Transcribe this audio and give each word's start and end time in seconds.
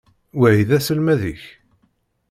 Wahi 0.39 0.63
d 0.69 0.71
aselmad-ik? 0.77 1.43